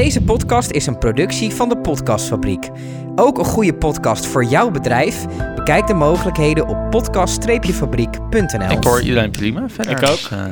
[0.00, 2.68] Deze podcast is een productie van de Podcastfabriek.
[3.14, 5.26] Ook een goede podcast voor jouw bedrijf?
[5.54, 8.70] Bekijk de mogelijkheden op podcast-fabriek.nl.
[8.70, 9.68] Ik hoor iedereen prima.
[9.68, 9.92] Verder.
[9.92, 10.18] Ik ook.
[10.30, 10.46] Eh,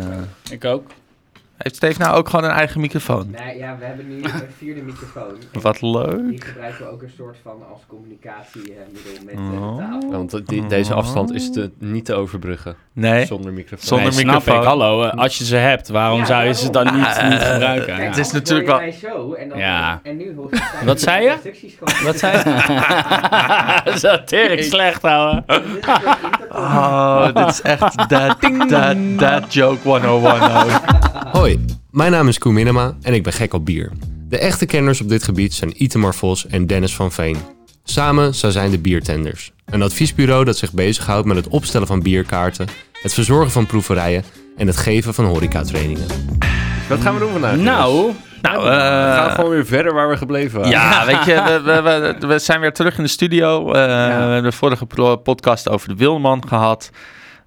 [0.50, 0.90] Ik ook.
[1.58, 3.30] Heeft Steve nou ook gewoon een eigen microfoon?
[3.44, 5.34] Nee, ja, we hebben nu een vierde microfoon.
[5.52, 6.28] Wat leuk.
[6.28, 9.76] Die gebruiken we ook een soort van als communicatiemiddel met eh, Oh.
[9.76, 10.10] de tafel.
[10.10, 13.26] Want die, deze afstand is te, niet te overbruggen Nee.
[13.26, 13.86] zonder microfoon.
[13.86, 14.56] Zonder nee, microfoon.
[14.58, 14.64] ik.
[14.64, 17.40] Hallo, eh, als je ze hebt, waarom Ja, zou je ze dan niet, Ah, niet
[17.40, 17.86] eh, gebruiken?
[17.86, 18.04] Kijk, Ja.
[18.04, 20.00] het is natuurlijk wel- zo en, dan, Ja.
[20.02, 21.34] en nu hoor je Wat zei je?
[22.04, 23.82] Wat zei je?
[23.84, 25.42] Dat is tering slecht, ouwe.
[25.46, 26.12] Intercom.
[26.50, 30.70] Oh, dit is echt that, that, that joke 101 ook.
[31.26, 33.90] Hoi, mijn naam is Koen Minema en ik ben gek op bier.
[34.28, 37.36] De echte kenners op dit gebied zijn Itemar Vos en Dennis van Veen.
[37.84, 39.52] Samen zij zijn de Biertenders.
[39.64, 42.66] Een adviesbureau dat zich bezighoudt met het opstellen van bierkaarten,
[43.02, 44.24] het verzorgen van proeverijen
[44.56, 46.06] en het geven van horecatrainingen.
[46.88, 47.56] Wat gaan we doen vandaag?
[47.56, 50.72] Nou, Nou, we gaan eh, gewoon weer verder waar we gebleven waren.
[50.72, 53.66] ja, weet je, we, we, we, we zijn weer terug in de studio.
[53.66, 53.80] Eh, We
[54.12, 54.86] hebben de vorige
[55.22, 56.90] podcast over de Wilman gehad.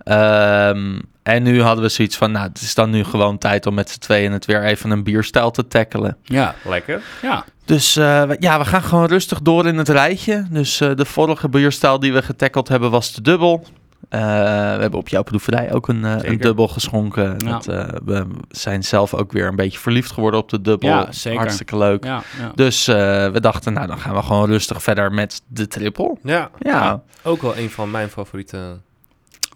[0.04, 3.74] Ehm, en nu hadden we zoiets van, nou, het is dan nu gewoon tijd om
[3.74, 6.18] met z'n tweeën het weer even een bierstijl te tackelen.
[6.24, 6.56] ja.
[6.64, 7.02] Lekker.
[7.22, 7.46] Ja.
[7.66, 10.46] Dus eh, ja, we gaan gewoon rustig door in het rijtje.
[10.50, 13.66] Dus eh, de vorige bierstijl die we getackeld hebben was de dubbel.
[14.10, 17.36] Eh, we hebben op jouw proeverij ook een, een dubbel geschonken.
[17.38, 17.52] Ja.
[17.52, 20.90] Dat, eh, we zijn zelf ook weer een beetje verliefd geworden op de dubbel.
[20.90, 21.40] Ja, zeker.
[21.40, 22.04] Hartstikke leuk.
[22.04, 22.52] Ja, ja.
[22.56, 22.96] Dus eh,
[23.30, 26.18] we dachten, nou dan gaan we gewoon rustig verder met de triple.
[26.24, 28.80] Ja, Ja, ook wel een van mijn favoriete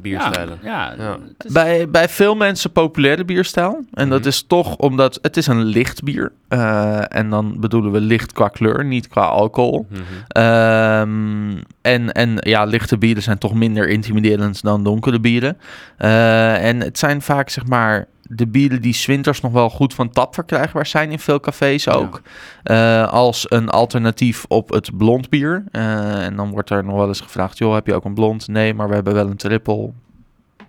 [0.01, 0.57] bierstijlen.
[0.63, 1.17] Ja, ja.
[1.45, 3.85] Is- bij, bij veel mensen populaire bierstijl.
[3.93, 4.27] En dat Mhm.
[4.27, 6.31] is toch omdat het is een licht bier.
[6.47, 9.87] Eh, en dan bedoelen we licht qua kleur, niet qua alcohol.
[9.89, 10.01] Mhm.
[10.27, 15.57] Ehm, en, en ja, lichte bieren zijn toch minder intimiderend dan donkere bieren.
[15.97, 19.93] Eh, en het zijn vaak, zeg maar, de bieren die 's winters nog wel goed
[19.93, 22.21] van tap verkrijgbaar zijn in veel cafés ook.
[22.63, 25.63] Eh, als een alternatief op het blond bier.
[25.71, 28.47] Eh, en dan wordt er nog wel eens gevraagd, joh, heb je ook een blond?
[28.47, 29.91] Nee, maar we hebben wel een triple.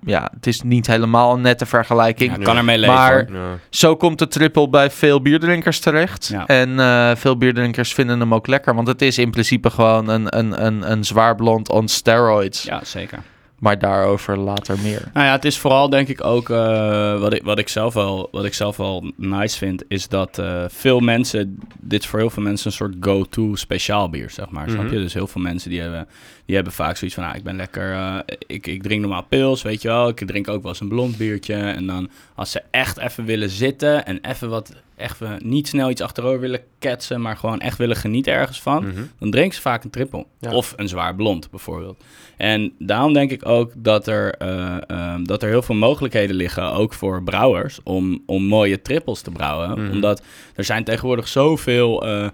[0.05, 2.37] Ja, het is niet helemaal een nette vergelijking.
[2.37, 2.95] Ja, kan ermee leven.
[2.95, 3.33] Maar-.
[3.33, 3.59] Ja.
[3.71, 6.27] Zo komt de triple bij veel bierdrinkers terecht.
[6.27, 6.47] Ja.
[6.47, 8.75] En eh, veel bierdrinkers vinden hem ook lekker.
[8.75, 12.63] Want het is in principe gewoon een, een, een, een zwaar blond on steroids.
[12.63, 13.19] Ja, zeker.
[13.59, 15.03] Maar daarover later meer.
[15.15, 18.29] Nou ja, het is vooral denk ik ook eh, wat, ik, wat, ik zelf wel,
[18.33, 22.31] wat ik zelf wel nice vind, is dat eh, veel mensen, dit is voor heel
[22.31, 24.71] veel mensen een soort go-to speciaal bier, zeg maar.
[24.71, 24.95] Snap Mhm.
[24.95, 25.01] je?
[25.01, 26.09] Dus heel veel mensen die hebben,
[26.47, 29.63] die hebben vaak zoiets van, ah, ik ben lekker, eh, ik, ik drink normaal pils,
[29.63, 30.09] weet je wel.
[30.09, 31.55] Ik drink ook wel eens een blond biertje.
[31.55, 36.01] En dan als ze echt even willen zitten en even wat, even niet snel iets
[36.01, 39.03] achterover willen ketsen, maar gewoon echt willen genieten ergens van, Mhm.
[39.19, 40.27] dan drinken ze vaak een triple.
[40.41, 40.53] Ja.
[40.53, 42.05] Of een zwaar blond, bijvoorbeeld.
[42.37, 46.73] En daarom denk ik ook dat er, eh, ehm, dat er heel veel mogelijkheden liggen,
[46.73, 49.71] ook voor brouwers, om, om mooie trippels te brouwen.
[49.83, 49.91] Mhm.
[49.93, 50.23] Omdat
[50.55, 52.31] er zijn tegenwoordig zoveel eh, eh,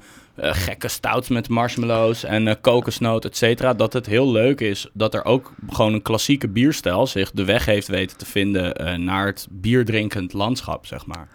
[0.55, 5.15] gekke stouts met marshmallows en eh, kokosnoot, et cetera, dat het heel leuk is dat
[5.15, 9.27] er ook gewoon een klassieke bierstijl zich de weg heeft weten te vinden eh, naar
[9.27, 11.29] het bierdrinkend landschap, zeg maar.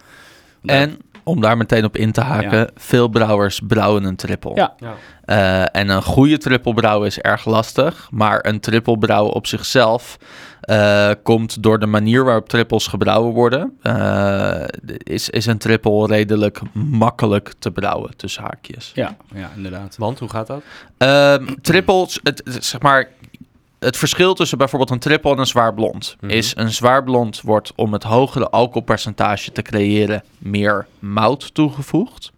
[0.64, 2.68] En om daar meteen op in te haken, Ja.
[2.76, 4.54] veel brouwers brouwen een triple.
[4.54, 4.74] Ja.
[4.78, 4.94] Ja.
[5.24, 8.08] Eh, en een goede triple brouwen is erg lastig.
[8.10, 10.16] Maar een triple brouwen op zichzelf
[10.60, 13.78] eh, komt door de manier waarop trippels gebrouwen worden.
[13.82, 14.64] eh,
[14.98, 18.90] is, is een triple redelijk makkelijk te brouwen, tussen haakjes.
[18.94, 19.96] Ja, ja, inderdaad.
[19.98, 20.62] Want, hoe gaat dat?
[20.98, 23.08] Ehm trippels, het, het- zeg maar,
[23.78, 26.30] het verschil tussen bijvoorbeeld een triple en een zwaar blond Mhm.
[26.32, 32.32] is een zwaar blond wordt om het hogere alcoholpercentage te creëren meer mout toegevoegd.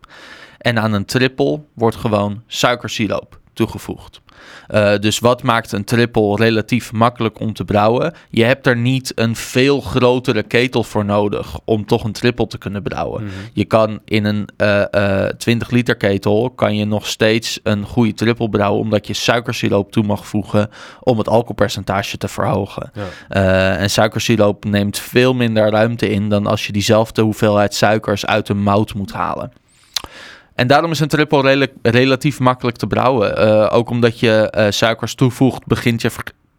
[0.59, 4.21] En aan een triple wordt gewoon suikersiroop toegevoegd.
[4.67, 8.15] Eh, dus wat maakt een triple relatief makkelijk om te brouwen?
[8.31, 12.59] Je hebt er niet een veel grotere ketel voor nodig om toch een triple te
[12.59, 13.23] kunnen brouwen.
[13.23, 13.33] Mhm.
[13.53, 18.15] Je kan in een eh, eh, 20 liter ketel kan je nog steeds een goede
[18.15, 20.71] triple brouwen, omdat je suikersiroop toe mag voegen
[21.01, 22.91] om het alcoholpercentage te verhogen.
[22.95, 23.05] Ja.
[23.29, 28.49] Eh, en suikersiroop neemt veel minder ruimte in dan als je diezelfde hoeveelheid suikers uit
[28.49, 29.53] een mout moet halen.
[30.61, 33.37] En daarom is een triple rela- relatief makkelijk te brouwen.
[33.37, 36.11] Eh, ook omdat je eh, suikers toevoegt, begint je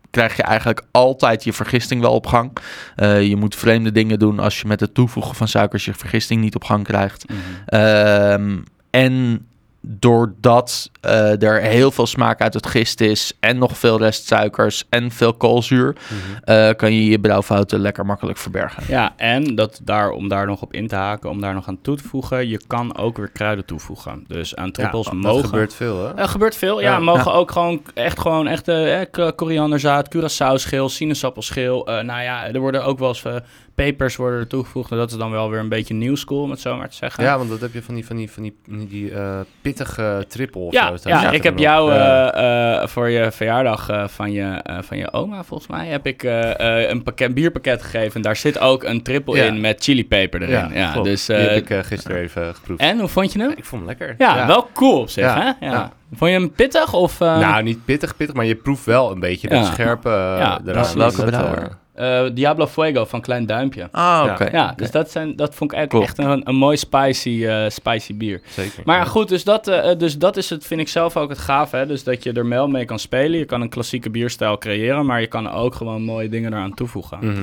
[0.10, 2.58] krijg je eigenlijk altijd je vergisting wel op gang.
[2.96, 6.42] Eh, je moet vreemde dingen doen als je met het toevoegen van suikers je vergisting
[6.42, 7.26] niet op gang krijgt.
[7.30, 7.38] Mhm.
[7.66, 8.58] Ehm,
[8.90, 9.46] en
[9.82, 15.12] doordat eh, er heel veel smaak uit het gist is en nog veel restsuikers en
[15.12, 15.96] veel koolzuur,
[16.44, 18.84] eh, kan je je brouwfouten lekker makkelijk verbergen.
[18.88, 21.82] Ja, en dat daar, om daar nog op in te haken, om daar nog aan
[21.82, 24.24] toe te voegen, je kan ook weer kruiden toevoegen.
[24.28, 25.46] Dus aan trippels dat mogen...
[25.46, 26.14] gebeurt veel, hè?
[26.14, 26.92] Er gebeurt veel, ja.
[26.92, 27.00] Ja.
[27.00, 31.88] mogen ook gewoon echt gewoon echt eh, eh, korianderzaad, curaçao-schil, sinaasappelschil.
[31.88, 33.36] Eh, nou ja, er worden ook wel eens eh,
[33.76, 34.92] pepers worden er toegevoegd.
[34.92, 36.96] En dat is dan wel weer een beetje new school, om het zo maar te
[36.96, 37.24] zeggen.
[37.24, 38.44] Ja, want dat heb je van die, van die, van
[38.88, 40.74] die, eh, pittige triple of
[41.04, 41.94] Ja, ik heb jou.
[41.94, 42.32] Ja.
[42.34, 46.06] eh, eh, voor je verjaardag eh, van, je, eh, van je oma, volgens mij, heb
[46.08, 48.16] ik eh, eh, een pakket, bierpakket gegeven.
[48.16, 49.44] En daar zit ook een triple Ja.
[49.44, 50.70] in met chilipeper erin.
[50.74, 52.82] Ja, dus, die eh, heb ik eh, gisteren even geproefd.
[52.82, 53.50] en hoe vond je hem?
[53.50, 54.16] Ik vond hem lekker.
[54.18, 55.52] Ja, wel cool op zich, hè?
[55.68, 55.92] Ja.
[56.16, 57.22] Vond je hem pittig of...
[57.22, 60.74] eh, Nou, niet pittig, pittig, maar je proeft wel een beetje dat scherpe Ja, eraan.
[60.74, 60.94] precies.
[60.94, 61.78] Welke Dat, brouwer?
[62.02, 63.88] Eh, Diablo Fuego van Klein Duimpje.
[63.92, 64.32] Ah, Ja.
[64.34, 64.50] oké.
[64.52, 66.06] Ja, dus dat, zijn, dat vond ik echt, Klopt.
[66.06, 68.42] echt een, een mooi spicy, eh, spicy bier.
[68.50, 68.82] zeker.
[68.86, 69.04] Maar ja.
[69.06, 71.72] goed, dus dat, eh, dus dat is het, vind ik zelf ook het gaaf.
[71.72, 71.86] Hè?
[71.86, 73.40] Dus dat je er wel mee kan spelen.
[73.40, 77.18] Je kan een klassieke bierstijl creëren, maar je kan ook gewoon mooie dingen eraan toevoegen.
[77.22, 77.42] Mhm.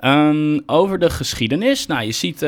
[0.00, 1.86] Ehm, over de geschiedenis.
[1.86, 2.40] Nou, je ziet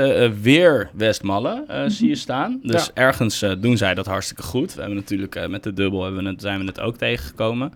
[0.42, 2.60] weer Westmalle eh, zie je staan.
[2.62, 4.74] Dus ergens doen zij dat hartstikke goed.
[4.74, 7.72] We hebben natuurlijk eh, met de dubbel hebben we het, zijn we het ook tegengekomen.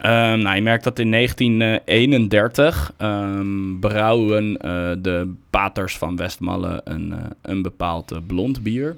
[0.00, 7.12] Ehm, nou, je merkt dat in 1931 ehm, brouwen eh, de paters van Westmalle een,
[7.12, 8.96] eh, een bepaald eh, blond bier.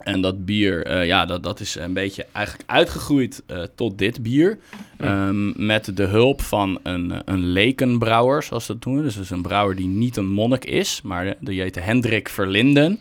[0.00, 3.42] En dat bier, ja, dat, dat is een beetje eigenlijk uitgegroeid
[3.74, 4.58] tot dit bier.
[4.96, 9.02] Ehm, met de hulp van een, een lekenbrouwer, zoals dat doen.
[9.02, 13.00] Dus, dus een brouwer die niet een monnik is, maar die heette Hendrik Verlinden.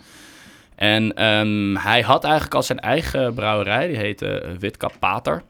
[0.76, 1.12] En
[1.78, 5.44] hij had eigenlijk al zijn eigen brouwerij, die heette Witkap Pater.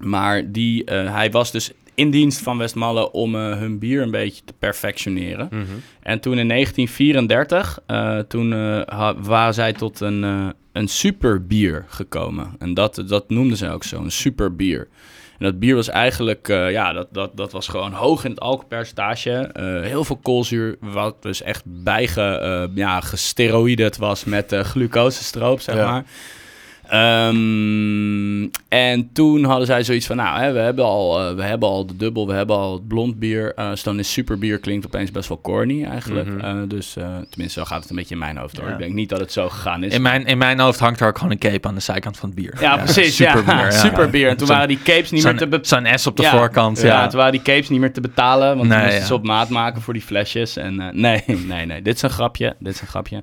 [0.00, 4.10] Maar die, eh, hij was dus in dienst van Westmalle om eh, hun bier een
[4.10, 5.48] beetje te perfectioneren.
[5.50, 5.62] Mhm.
[6.02, 8.50] En toen in 1934, eh, toen
[9.22, 10.22] waren zij tot een,
[10.72, 12.54] een superbier gekomen.
[12.58, 14.88] En dat, dat noemden ze ook zo, een superbier.
[15.38, 19.50] En dat bier was eigenlijk, ja, dat, dat, dat was gewoon hoog in het alcoholpercentage.
[19.82, 23.02] heel veel koolzuur, wat dus echt bijge, ja,
[23.98, 25.90] was met glucosestroop, zeg Ja.
[25.90, 26.04] maar.
[26.90, 31.68] Ehm, en toen hadden zij zoiets van, nou, hè, we, hebben al, eh, we hebben
[31.68, 33.52] al de dubbel, we hebben al het blond bier.
[33.54, 36.28] eh dus dan is superbier klinkt opeens best wel corny eigenlijk.
[36.28, 36.40] Mhm.
[36.40, 36.92] Eh, dus
[37.30, 38.66] tenminste, zo gaat het een beetje in mijn hoofd hoor.
[38.66, 38.72] Ja.
[38.72, 39.94] Ik denk niet dat het zo gegaan is.
[39.94, 42.28] In mijn, in mijn hoofd hangt er ook gewoon een cape aan de zijkant van
[42.28, 42.54] het bier.
[42.60, 43.16] ja, precies.
[43.16, 43.54] Superbier.
[43.54, 43.64] ja.
[43.64, 43.70] ja.
[43.70, 44.28] Superbier.
[44.28, 45.86] En toen waren die capes niet meer te betalen.
[45.88, 46.30] zo'n S op de Ja.
[46.30, 47.06] voorkant, Ja, ja.
[47.06, 49.06] toen waren die capes niet meer te betalen, want Nee, moesten ja.
[49.06, 50.56] ze op maat maken voor die flesjes.
[50.56, 53.22] En nee, nee, nee, dit is een grapje, dit is een grapje.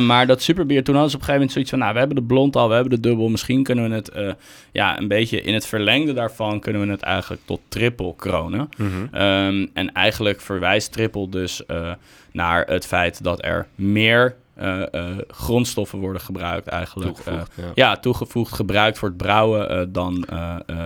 [0.00, 2.16] Maar dat superbier, toen hadden ze op een gegeven moment zoiets van, nou, we hebben
[2.16, 4.32] de blond al, we hebben de dubbel, misschien kunnen we het, eh,
[4.72, 8.68] ja, een beetje in het verlengde daarvan, kunnen we het eigenlijk tot triple kronen.
[8.76, 9.14] Mhm.
[9.14, 11.92] Ehm, en eigenlijk verwijst triple dus eh,
[12.32, 14.82] naar het feit dat er meer eh,
[15.28, 17.14] grondstoffen worden gebruikt eigenlijk.
[17.14, 17.70] Toegevoegd, ja.
[17.74, 20.26] ja, toegevoegd, gebruikt voor het brouwen dan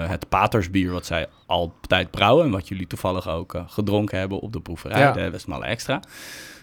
[0.06, 2.44] het patersbier wat zij altijd brouwen.
[2.44, 5.12] En wat jullie toevallig ook gedronken hebben op de proeverij, Ja.
[5.12, 6.00] de Westmalle Extra.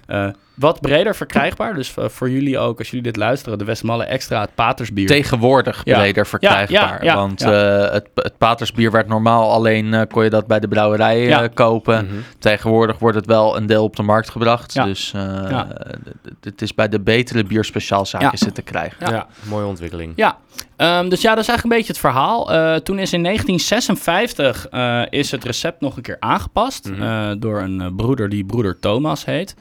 [0.10, 4.04] Eh, wat breder verkrijgbaar, dus eh, voor jullie ook, als jullie dit luisteren, de Westmalle
[4.04, 5.08] Extra, het patersbier.
[5.08, 5.98] Tegenwoordig Ja.
[5.98, 6.72] breder verkrijgbaar.
[6.82, 7.52] Ja, ja, ja, want ja.
[7.88, 11.48] eh, het, het patersbier werd normaal alleen, eh, kon je dat bij de brouwerij eh,
[11.54, 12.06] kopen.
[12.06, 12.14] Mhm.
[12.40, 14.74] Tegenwoordig wordt het wel een deel op de markt gebracht.
[14.74, 14.84] Ja.
[14.86, 15.68] Dus eh, Ja.
[15.68, 18.52] d- d- het is bij de betere bierspeciaalzaakjes Ja.
[18.52, 18.98] te krijgen.
[19.00, 19.12] Ja.
[19.12, 19.28] Ja.
[19.44, 20.14] mooie ontwikkeling.
[20.16, 20.38] Ja,
[20.76, 22.52] ehm, dus ja, dat is eigenlijk een beetje het verhaal.
[22.54, 27.02] Eh, toen is in 1956 eh, is het recept nog een keer aangepast Mhm.
[27.02, 29.56] eh, door een eh, broeder die broeder Thomas heet.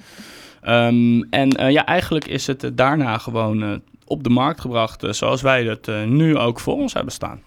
[0.69, 3.73] Ehm, en eh, ja, eigenlijk is het eh, daarna gewoon eh,
[4.05, 7.43] op de markt gebracht zoals wij het eh, nu ook voor ons hebben staan.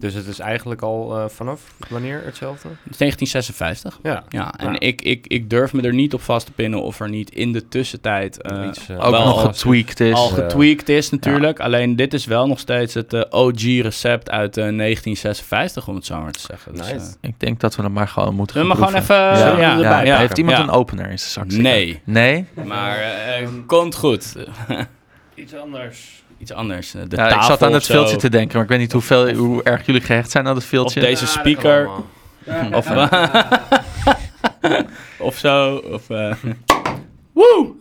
[0.00, 2.68] Dus het is eigenlijk al eh, vanaf wanneer hetzelfde?
[2.68, 3.98] Het is 1956.
[4.02, 4.24] Ja.
[4.28, 4.78] Ja, en Ja.
[4.78, 7.52] Ik, ik, ik durf me er niet op vast te pinnen of er niet in
[7.52, 10.14] de tussentijd eh, Iets, eh, Ook wel nog al- getweaked is.
[10.14, 11.60] al getweakt is natuurlijk.
[11.60, 16.32] Alleen dit is wel nog steeds het OG-recept uit eh, 1956, om het zo maar
[16.32, 16.74] te zeggen.
[16.74, 17.14] Dus, Nice.
[17.20, 19.16] Ik denk dat we hem maar gewoon moeten we gaan maar gewoon even...
[19.16, 20.62] Ja, ja, ja, ja, Heeft iemand ja.
[20.62, 21.60] een opener in zijn zak?
[21.60, 22.00] Nee.
[22.04, 22.44] Nee?
[22.64, 22.98] Maar
[23.66, 24.34] komt goed.
[25.34, 26.22] Iets anders.
[26.38, 26.94] Iets anders.
[26.94, 28.78] eh, De Ja, ik tafel zat aan of het filtje te denken, maar ik weet
[28.78, 31.00] niet hoeveel, hoe erg jullie gehecht zijn aan het Of filtje.
[31.00, 31.88] deze speaker.
[32.72, 32.90] Of,
[35.18, 35.76] of zo.
[35.76, 36.34] Of, eh
[37.32, 37.74] Woe!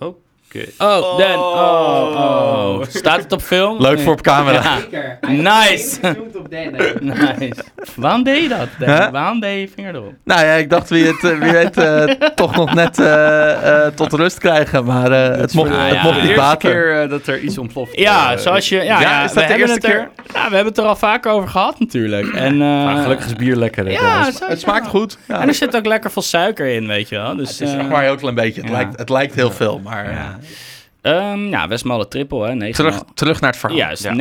[0.77, 1.39] Oh, Dan.
[1.39, 2.81] Oh, oh.
[2.89, 3.81] Staat het op film?
[3.81, 4.61] Leuk voor op camera.
[4.61, 4.77] Ja.
[4.79, 5.17] Zeker.
[5.51, 5.99] Nice.
[6.39, 6.47] op.
[7.39, 7.63] Nice.
[7.95, 8.67] Waarom deed je dat?
[8.79, 8.89] Dan?
[8.89, 9.09] Huh?
[9.09, 10.13] Waarom deed je vinger erop?
[10.23, 12.03] Nou ja, ik dacht wie het, eh, wie weet, eh,
[12.35, 15.93] toch nog net eh, eh, tot rust krijgen, maar eh, het mocht, voor de- het
[15.93, 16.69] ja, mocht de niet eerste baten.
[16.71, 17.99] keer eh, dat er iets ontploft.
[17.99, 18.75] Ja, zoals je...
[18.75, 20.95] Ja, ja, ja, is dat de eerste het er, ja, we hebben het er al
[20.95, 22.33] vaker over gehad natuurlijk.
[22.33, 23.85] En, eh, Maar gelukkig is bier lekker.
[23.85, 25.17] hè, Ja, Het smaakt goed.
[25.27, 25.41] Ja.
[25.41, 27.35] En er zit ook lekker veel suiker in, weet je wel.
[27.35, 28.61] Dus, het is eh, echt maar heel klein beetje.
[28.61, 28.75] Het, ja.
[28.75, 30.11] lijkt, het lijkt heel veel, maar...
[30.11, 30.37] Ja.
[30.39, 30.45] eh,
[31.01, 32.53] Ehm, ja, Westmalle triple, hè.
[32.53, 33.77] 9,5 Terug, terug naar het verhaal.
[33.77, 34.13] Juist, Ja.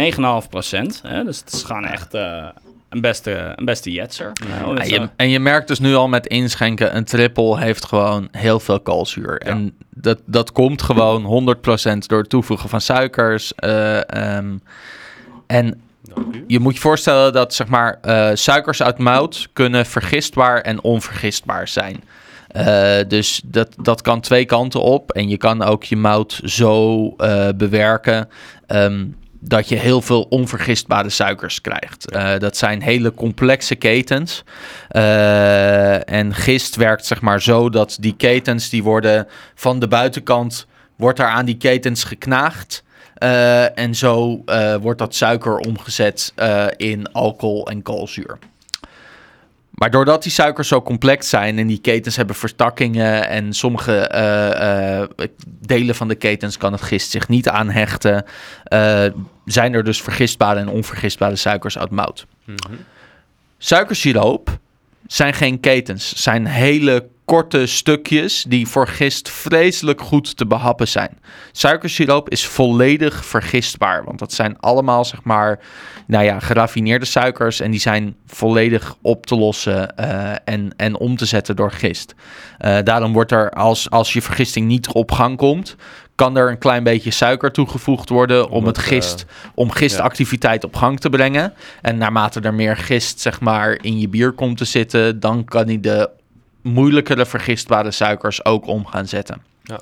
[0.43, 1.01] 9,5 procent.
[1.07, 1.25] Hè?
[1.25, 2.45] Dus het is gewoon echt eh,
[2.89, 4.33] een beste, een beste jetser.
[4.61, 7.85] Nou, Ja, dus, je- en je merkt dus nu al met inschenken, een triple heeft
[7.85, 9.39] gewoon heel veel koolzuur.
[9.41, 13.55] En dat, dat komt gewoon 100% door het toevoegen van suikers.
[13.55, 14.57] eh, ehm,
[15.47, 15.81] en
[16.47, 21.69] je moet je voorstellen dat zeg maar, eh, suikers uit mout kunnen vergistbaar en onvergistbaar
[21.69, 22.05] zijn.
[22.49, 25.11] Eh, dus dat, dat kan twee kanten op.
[25.13, 28.29] En je kan ook je mout zo eh, bewerken
[28.67, 29.05] ehm,
[29.41, 32.13] dat je heel veel onvergistbare suikers krijgt.
[32.39, 34.45] Dat zijn hele complexe ketens.
[36.05, 41.19] En gist werkt zeg maar zo dat die ketens die worden van de buitenkant wordt
[41.19, 42.85] daar aan die ketens geknaagd.
[43.17, 48.39] Eh, en zo eh, wordt dat suiker omgezet eh, in alcohol en koolzuur.
[49.71, 54.11] Maar doordat die suikers zo complex zijn en die ketens hebben vertakkingen en sommige
[55.45, 58.25] delen van de ketens kan het gist zich niet aanhechten,
[59.45, 62.27] zijn er dus vergistbare en onvergistbare suikers uit mout.
[63.59, 64.59] Suikersiroop
[65.07, 71.19] zijn geen ketens, zijn hele korte stukjes die voor gist vreselijk goed te behappen zijn.
[71.53, 75.59] Suikersiroop is volledig vergistbaar, want dat zijn allemaal zeg maar,
[76.07, 81.17] nou ja, geraffineerde suikers en die zijn volledig op te lossen eh, en, en om
[81.17, 82.15] te zetten door gist.
[82.59, 85.77] Eh, daarom wordt er als, als je vergisting niet op gang komt,
[86.15, 90.77] kan er een klein beetje suiker toegevoegd worden om het het, gist, om gistactiviteit op
[90.77, 91.53] gang te brengen.
[91.83, 95.67] En naarmate er meer gist zeg maar in je bier komt te zitten, dan kan
[95.67, 96.11] hij de
[96.67, 99.43] moeilijkere vergistbare suikers ook om gaan zetten.
[99.63, 99.79] Ja.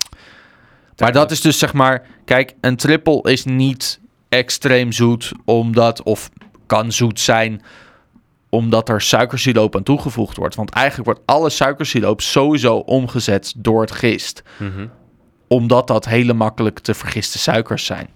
[0.97, 6.31] Maar dat is dus zeg maar, kijk, een triple is niet extreem zoet, omdat, of
[6.67, 7.63] kan zoet zijn,
[8.49, 10.55] omdat er suikersiroop aan toegevoegd wordt.
[10.55, 14.87] Want eigenlijk wordt alle suikersiroop sowieso omgezet door het gist Mhm.
[15.49, 18.09] omdat dat hele makkelijk te vergiste suikers zijn.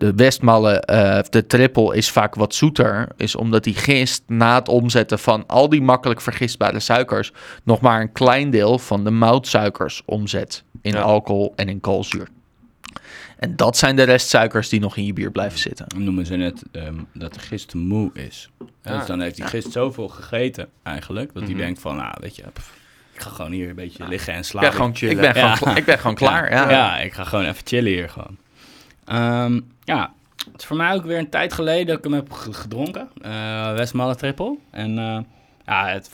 [0.00, 3.08] De Westmalle, eh, de triple, is vaak wat zoeter.
[3.16, 7.32] Is omdat die gist na het omzetten van al die makkelijk vergistbare suikers...
[7.64, 11.00] nog maar een klein deel van de moutsuikers omzet in Ja.
[11.00, 12.28] alcohol en in koolzuur.
[13.38, 15.84] En dat zijn de restsuikers die nog in je bier blijven zitten.
[15.88, 18.50] Dan noemen ze het ehm, dat de gist moe is.
[18.82, 21.60] Dus dan heeft die gist zoveel gegeten eigenlijk, dat hij Mhm.
[21.60, 22.72] denkt van, nou weet je, pff,
[23.12, 24.68] ik ga gewoon hier een beetje liggen en Ik slapen.
[24.68, 26.50] ben gewoon, ik ben gewoon, ik ben gewoon klaar.
[26.52, 26.70] Ja.
[26.70, 26.98] Ja.
[26.98, 28.36] ik ga gewoon even chillen hier gewoon.
[29.04, 30.12] Ehm, ja,
[30.52, 33.08] het is voor mij ook weer een tijd geleden dat ik hem heb ge- gedronken.
[33.22, 34.56] eh Westmalle Triple.
[34.70, 35.18] En eh,
[35.66, 36.10] ja, het,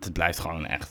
[0.00, 0.90] het blijft gewoon echt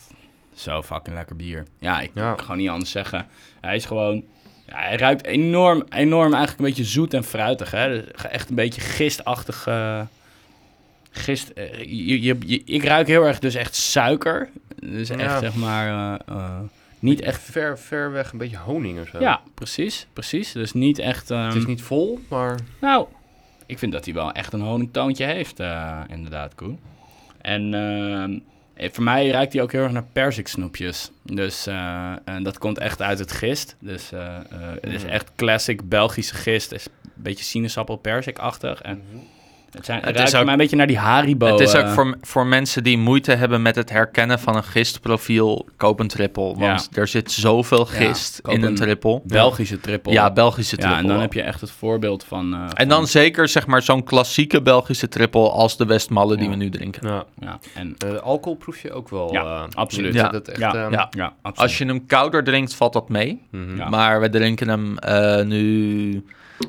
[0.54, 1.64] zo fucking lekker bier.
[1.80, 2.30] Ja, ik Ja.
[2.34, 3.28] kan gewoon niet anders zeggen.
[3.62, 4.24] Hij is gewoon...
[4.68, 7.72] Ja, hij ruikt enorm, enorm eigenlijk een beetje zoet en fruitig.
[7.72, 7.90] Hè?
[7.90, 9.68] Dus Echt een beetje gistachtig...
[9.68, 10.02] eh,
[11.12, 11.52] gist,
[11.86, 14.50] je, je, je- ik ruik heel erg dus echt suiker.
[14.76, 15.40] Dus echt Ja.
[15.40, 16.20] zeg maar...
[17.06, 19.20] niet echt ver, ver weg een beetje honing of zo.
[19.20, 20.52] ja, precies, precies.
[20.52, 21.32] Dus niet echt...
[21.32, 22.60] ehm, Het is niet vol, maar...
[22.82, 23.08] Nou,
[23.66, 26.80] ik vind dat hij wel echt een honingtoontje heeft, eh, inderdaad, Koen.
[27.42, 27.74] En
[28.76, 31.12] eh, voor mij ruikt hij ook heel erg naar persiksnoepjes.
[31.24, 33.76] Dus eh, en dat komt echt uit het gist.
[33.80, 34.10] Dus
[34.82, 35.10] het is Mm.
[35.10, 36.70] echt classic Belgische gist.
[36.70, 38.82] Het is een beetje sinaasappel persik-achtig.
[38.82, 39.02] En
[39.76, 41.46] het, zijn, het, Het ruikt is ook- mij een beetje naar die Haribo.
[41.46, 44.64] Het is ook eh, voor, voor mensen die moeite hebben met het herkennen van een
[44.64, 46.56] gistprofiel, koop een triple.
[46.58, 49.22] Want er zit zoveel gist in een een triple.
[49.24, 50.12] Belgische triple.
[50.14, 50.96] Ja, Belgische triple.
[50.96, 52.54] Ja, en dan heb je echt het voorbeeld van...
[52.54, 56.50] eh, En dan van- zeker zeg maar zo'n klassieke Belgische triple als de Westmalle die
[56.50, 57.08] we nu drinken.
[57.08, 57.26] Ja.
[57.40, 59.34] Ja, en, Eh, alcohol proef je ook wel.
[59.34, 60.14] Ja, eh, absoluut.
[60.14, 60.30] Ja.
[60.30, 61.08] Dat echt, Ja, ehm, ja.
[61.12, 61.58] ja, absoluut.
[61.70, 63.42] Als je hem kouder drinkt, valt dat mee.
[63.52, 63.78] mhm.
[63.78, 63.90] Ja.
[63.90, 66.26] Maar we drinken hem eh, nu,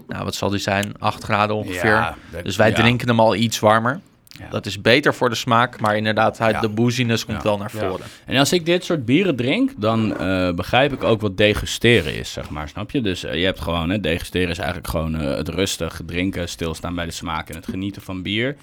[0.08, 1.90] nou wat zal die zijn, 8 graden ongeveer.
[1.90, 2.74] Ja, dat- dus wij ja.
[2.74, 4.00] drinken hem al iets warmer.
[4.38, 4.48] Ja.
[4.50, 8.06] Dat is beter voor de smaak, maar inderdaad, uit de booziness komt wel naar voren.
[8.26, 12.32] En als ik dit soort bieren drink, dan eh, begrijp ik ook wat degusteren is,
[12.32, 13.00] zeg maar, snap je?
[13.00, 16.94] Dus eh, je hebt gewoon, hè, degusteren is eigenlijk gewoon eh, het rustig drinken, stilstaan
[16.94, 18.56] bij de smaak en het genieten van bier.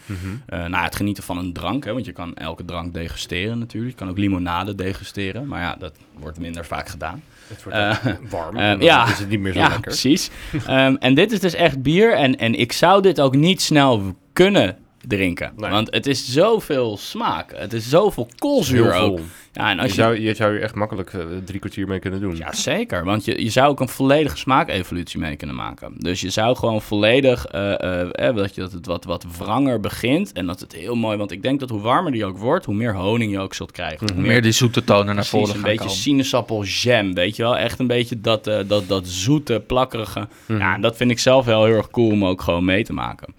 [0.46, 3.92] Eh nou, het genieten van een drank, hè, want je kan elke drank degusteren natuurlijk.
[3.92, 7.24] Je kan ook limonade degusteren, maar ja, dat wordt minder vaak gedaan.
[7.54, 8.58] Het wordt echt warm.
[8.58, 9.08] eh, ja.
[9.08, 9.82] is het niet meer zo ja, lekker.
[9.82, 10.30] precies.
[10.68, 14.16] Ehm, en dit is dus echt bier en, en ik zou dit ook niet snel
[14.34, 15.52] kunnen drinken.
[15.56, 15.70] Nee.
[15.70, 17.52] Want het is zoveel smaak.
[17.56, 19.20] Het is zoveel koolzuur ook.
[19.52, 22.00] Ja, en Je als je, zou, je zou hier echt makkelijk eh, drie kwartier mee
[22.00, 22.36] kunnen doen.
[22.36, 23.04] Ja, zeker.
[23.06, 25.94] Want je, je zou ook een volledige smaakevolutie mee kunnen maken.
[25.98, 29.80] Dus je zou gewoon volledig, eh, eh, eh, dat, je, dat het wat, wat wranger
[29.80, 30.32] begint.
[30.32, 32.76] En dat het heel mooi, want ik denk dat hoe warmer die ook wordt, hoe
[32.76, 34.06] meer honing je ook zult krijgen.
[34.06, 34.14] Mhm.
[34.14, 35.96] Hoe Meer die zoete tonen naar precies, voren een gaan beetje komen.
[35.96, 37.58] sinaasappel-jam, weet je wel.
[37.58, 40.28] Echt een beetje dat, eh, dat, dat zoete, plakkerige.
[40.46, 40.60] Mhm.
[40.60, 42.94] Ja, en dat vind ik zelf wel heel erg cool om ook gewoon mee te
[42.94, 43.34] maken.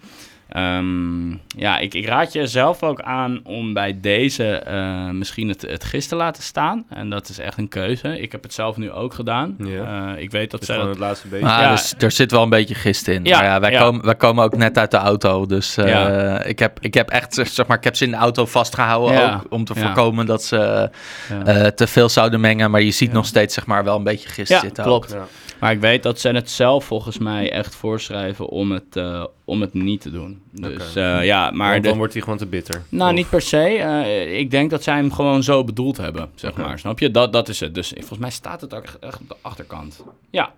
[0.54, 5.62] Ehm, ja, ik, ik raad je zelf ook aan om bij deze eh, misschien het,
[5.62, 6.84] het gist te laten staan.
[6.88, 8.20] En dat is echt een keuze.
[8.20, 9.54] Ik heb het zelf nu ook gedaan.
[9.58, 10.14] Ja.
[10.14, 10.98] Eh, ik weet dat zij gewoon dat...
[10.98, 11.46] het laatste beetje.
[11.46, 11.70] Ah, Ja.
[11.70, 13.24] dus er zit wel een beetje gist in.
[13.24, 13.80] Ja, maar ja, wij, ja.
[13.82, 15.46] Komen, wij komen ook net uit de auto.
[15.46, 16.42] Dus eh, Ja.
[16.42, 19.34] ik, heb, ik heb echt, zeg maar, ik heb ze in de auto vastgehouden Ja.
[19.44, 19.80] ook om te Ja.
[19.80, 21.44] voorkomen dat ze Ja.
[21.44, 22.70] eh, te veel zouden mengen.
[22.70, 23.14] Maar je ziet Ja.
[23.14, 24.84] nog steeds, zeg maar, wel een beetje gist Ja, zitten.
[24.84, 25.16] klopt.
[25.64, 29.60] Maar ik weet dat ze het zelf volgens mij echt voorschrijven om het, eh, om
[29.60, 30.42] het niet te doen.
[30.50, 31.70] Dus eh, ja, maar...
[31.70, 32.82] Want de- dan wordt hij gewoon te bitter.
[32.88, 33.58] Nou, Of- niet per se.
[33.58, 36.78] Eh, ik denk dat zij hem gewoon zo bedoeld hebben, zeg maar.
[36.78, 37.10] Snap je?
[37.10, 37.74] Dat, dat is het.
[37.74, 40.04] Dus volgens mij staat het ook echt, echt op de achterkant.
[40.30, 40.52] Ja.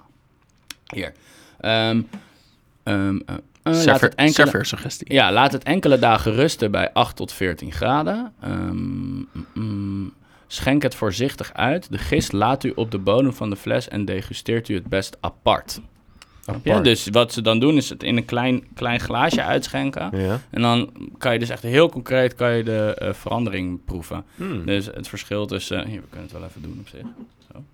[0.94, 1.12] Hier.
[1.60, 2.00] Ehm
[2.82, 5.12] ehm, eh, eh, laat Server, het enkele, serversuggestie.
[5.12, 8.32] ja, laat het enkele dagen rusten bij 8 tot 14 graden.
[9.54, 10.12] Mm.
[10.46, 11.90] Schenk het voorzichtig uit.
[11.90, 15.16] De gist laat u op de bodem van de fles en degusteert u het best
[15.20, 15.80] apart.
[16.44, 16.84] Apart.
[16.84, 20.18] Dus wat ze dan doen is het in een klein, klein glaasje uitschenken.
[20.18, 20.40] Ja.
[20.50, 24.24] En dan kan je dus echt heel concreet kan je de eh, verandering proeven.
[24.36, 24.66] Hmm.
[24.66, 25.86] Dus het verschil tussen...
[25.86, 27.06] Hier, we kunnen het wel even doen op zich.
[27.52, 27.64] Zo.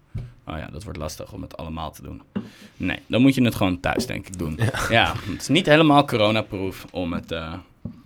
[0.47, 2.23] Oh ja, dat wordt lastig om het allemaal te doen.
[2.76, 4.59] Nee, dan moet je het gewoon thuis, denk ik, doen.
[4.88, 7.52] Ja, het is niet helemaal coronaproof om het eh,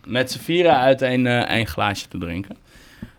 [0.07, 2.57] met z'n vieren uit eh, één glaasje te drinken.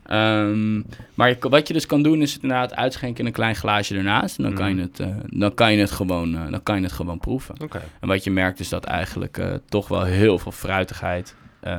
[0.08, 0.76] Ehm,
[1.14, 3.96] maar je, wat je dus kan doen, is het inderdaad uitschenken in een klein glaasje
[3.96, 4.38] ernaast.
[4.38, 6.84] En dan, kan, je het, eh, dan, kan, je het gewoon, eh, dan kan je
[6.84, 7.56] het gewoon proeven.
[7.62, 7.82] Oké.
[8.00, 11.78] En wat je merkt is dat eigenlijk eh, toch wel heel veel fruitigheid eh,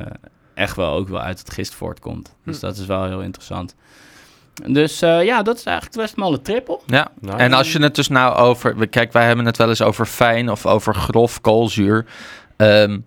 [0.53, 2.35] echt wel ook wel uit het gist voortkomt.
[2.45, 2.65] Dus Hm.
[2.65, 3.75] dat is wel heel interessant.
[4.67, 6.79] Dus eh, ja, dat is eigenlijk de Westmalle triple.
[6.85, 8.77] Ja, Nou, en als je het dus nou over...
[8.77, 12.05] we- Kijk, wij hebben het wel eens over fijn of over grof koolzuur.
[12.57, 12.99] Ehm,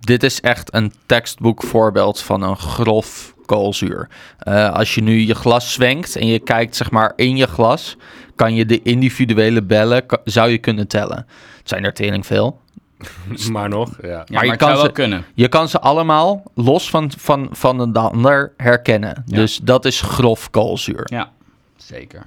[0.00, 4.08] dit is echt een tekstboek voorbeeld van een grof koolzuur.
[4.38, 7.96] Eh, als je nu je glas zwenkt en je kijkt zeg maar in je glas...
[8.34, 11.16] kan je de individuele bellen, zou je kunnen tellen.
[11.58, 12.60] Het zijn er tering veel.
[13.52, 14.08] maar nog, ja.
[14.08, 15.24] Ja, Maar je kan zou wel ze- kunnen.
[15.34, 19.22] Je kan ze allemaal los van, van, van de ander herkennen.
[19.26, 19.36] Ja.
[19.36, 21.02] Dus dat is grof koolzuur.
[21.04, 21.30] Ja,
[21.76, 22.26] zeker.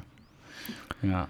[0.99, 1.27] Ja,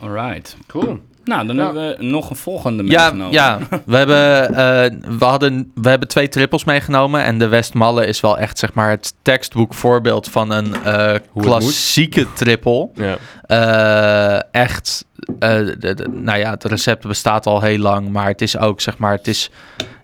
[0.00, 0.56] alright.
[0.66, 0.98] Cool.
[1.24, 1.64] Nou, dan Ja.
[1.64, 3.32] hebben we nog een volgende Ja, meegenomen.
[3.32, 7.24] ja we, hebben, eh, we, hadden, we hebben twee trippels meegenomen.
[7.24, 12.32] En de Westmalle is wel echt zeg maar, het tekstboek voorbeeld van een eh, klassieke
[12.32, 12.92] trippel.
[12.94, 13.16] Ja.
[13.42, 15.04] Eh, echt,
[15.38, 18.08] eh, de- de- nou ja, het recept bestaat al heel lang.
[18.08, 19.50] Maar het is ook zeg maar, het is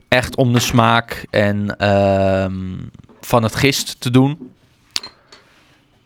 [0.08, 2.52] echt om de smaak en ehm,
[3.20, 4.50] van het gist te doen.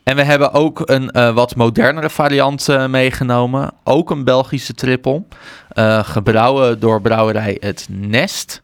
[0.04, 3.72] En we hebben ook een eh, wat modernere variant eh, meegenomen.
[3.84, 5.26] Ook een Belgische trippel.
[5.68, 8.62] Eh, gebrouwen door brouwerij Het Nest.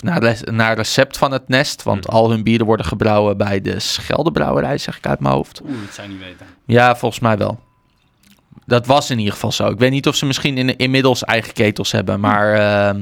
[0.00, 1.82] Naar, naar recept van het Nest.
[1.82, 2.14] Want Hmm.
[2.14, 5.60] al hun bieren worden gebrouwen bij de Scheldebrouwerij, zeg ik uit mijn hoofd.
[5.62, 6.46] Oeh, dat zou niet weten.
[6.64, 7.60] Ja, volgens mij wel.
[8.66, 9.68] Dat was in ieder geval zo.
[9.68, 13.00] Ik weet niet of ze misschien in, inmiddels eigen ketels hebben, maar ehm,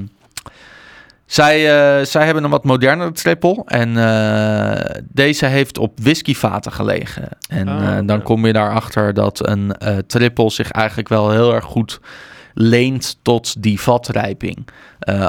[1.27, 3.63] zij, eh, zij hebben een wat modernere trippel.
[3.67, 7.29] En eh, deze heeft op whiskyvaten gelegen.
[7.49, 11.65] En Ah, eh, dan kom je daarachter dat een trippel zich eigenlijk wel heel erg
[11.65, 12.01] goed
[12.55, 14.69] leent tot die vatrijping.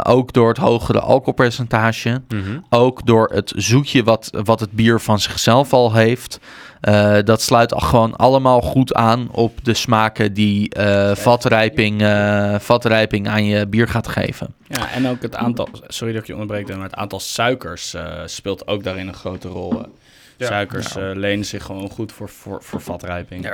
[0.04, 2.22] Ook door het hogere alcoholpercentage.
[2.28, 2.60] Mhm.
[2.70, 6.40] Ook door het zoetje wat, wat het bier van zichzelf al heeft.
[6.82, 12.56] Eh, dat sluit al gewoon allemaal goed aan op de smaken die eh, vatrijping, eh,
[12.60, 14.54] vatrijping aan je bier gaat geven.
[14.68, 18.14] Ja, en ook het aantal, sorry dat ik je onderbreek, maar het aantal suikers eh,
[18.26, 19.82] speelt ook daarin een grote rol.
[20.38, 20.48] Ja.
[20.48, 21.10] Suikers Ja.
[21.10, 23.52] eh, lenen zich gewoon goed voor, voor, voor vatrijping.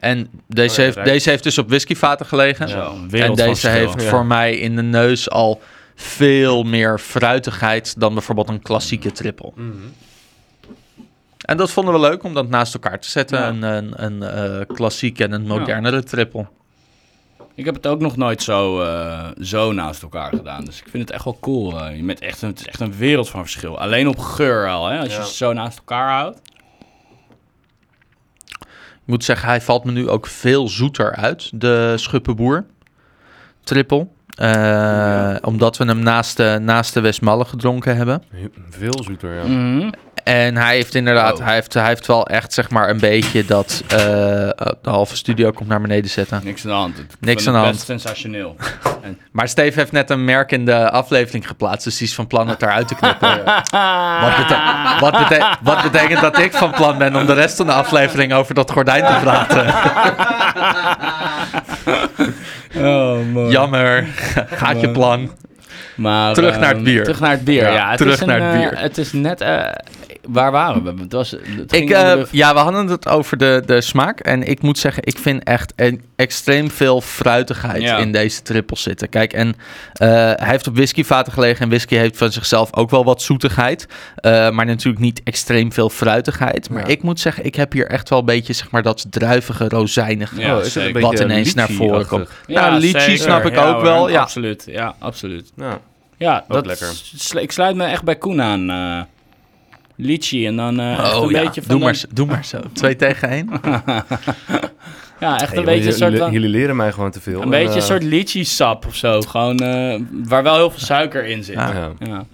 [0.00, 2.68] En deze, Oh ja, heeft, deze heeft dus op whiskyvaten gelegen.
[2.68, 4.08] Zo, en deze heeft Ja.
[4.08, 5.60] voor mij in de neus al
[5.94, 9.52] veel meer fruitigheid dan bijvoorbeeld een klassieke trippel.
[9.56, 9.68] Mhm.
[11.50, 13.38] En dat vonden we leuk om dat naast elkaar te zetten.
[13.38, 13.48] Ja.
[13.48, 16.48] Een, een, een eh, klassieke en een modernere trippel.
[17.54, 20.64] Ik heb het ook nog nooit zo, eh, zo naast elkaar gedaan.
[20.64, 21.80] Dus ik vind het echt wel cool.
[21.80, 21.96] eh.
[21.96, 23.78] je bent echt een, het is echt een wereld van verschil.
[23.80, 25.18] Alleen op geur al, hè, als Ja.
[25.20, 26.40] je ze zo naast elkaar houdt.
[29.02, 32.64] Ik moet zeggen, hij valt me nu ook veel zoeter uit, de Schuppenboer
[33.64, 34.12] trippel.
[34.34, 38.22] Eh, Omdat we hem naast de, naast de Westmalle gedronken hebben.
[38.70, 39.44] Veel zoeter, ja.
[39.46, 39.90] Mhm.
[40.24, 41.44] En hij heeft inderdaad, Oh.
[41.44, 43.82] hij, heeft, hij heeft wel echt zeg maar een beetje dat...
[43.88, 46.40] eh, de halve studio komt naar beneden zetten.
[46.44, 46.98] Niks aan de hand.
[46.98, 47.72] Ik Niks aan de hand.
[47.72, 48.56] Best sensationeel.
[49.32, 52.48] Maar Steve heeft net een merk in de aflevering geplaatst, dus die is van plan
[52.48, 53.28] het eruit te knippen.
[54.20, 54.60] Wat, bete-
[55.00, 58.32] wat, bete- wat betekent dat ik van plan ben om de rest van de aflevering
[58.32, 59.66] over dat gordijn te praten?
[62.86, 63.50] oh, mooi.
[63.52, 64.06] Jammer,
[64.50, 65.30] gaat je plan.
[65.94, 67.02] Maar, Terug naar het ehm, bier.
[67.02, 67.88] Terug naar het bier, Ja, ja.
[67.88, 68.78] het terug is een, naar het eh, bier.
[68.78, 69.40] het is net...
[69.40, 69.64] eh,
[70.32, 71.02] waar waren we?
[71.02, 74.20] Het was, het Ik, eh, de- ja, we hadden het over de, de smaak.
[74.20, 77.96] En ik moet zeggen, ik vind echt een, extreem veel fruitigheid Ja.
[77.98, 79.08] in deze trippels zitten.
[79.08, 79.54] Kijk, en
[79.92, 81.62] eh, hij heeft op whiskyvaten gelegen.
[81.62, 83.86] En whisky heeft van zichzelf ook wel wat zoetigheid.
[84.16, 86.70] eh, maar natuurlijk niet extreem veel fruitigheid.
[86.70, 86.86] Maar Ja.
[86.88, 90.40] ik moet zeggen, ik heb hier echt wel een beetje zeg maar, dat druivige, rozijnige.
[90.40, 92.28] Ja, Oh, wat ineens naar voren komt.
[92.46, 94.08] Ja, lychee snap ik Ja, ook hoor, wel.
[94.08, 94.20] Ja.
[94.20, 95.52] Absoluut, ja, absoluut.
[95.56, 95.80] Ja.
[96.16, 96.86] Ja, dat lekker.
[97.16, 98.70] sl- ik sluit me echt bij Koen aan.
[100.00, 102.44] Lychee en dan eh echt Oh een ja, beetje van doe, maar, zo- doe maar
[102.44, 102.58] zo.
[102.72, 103.48] Twee tegen één.
[105.20, 106.32] Ja, echt Hey, een beetje een soort jullie, van...
[106.32, 107.36] jullie leren mij gewoon te veel.
[107.36, 109.20] Een En, beetje een eh, soort lychee sap of zo.
[109.20, 111.54] Gewoon eh, waar wel heel veel suiker in zit.
[111.54, 111.72] Ja.
[111.72, 111.90] Ja.
[111.98, 112.24] Ja.